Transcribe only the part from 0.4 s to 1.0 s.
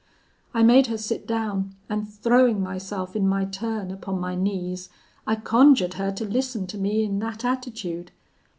"I made her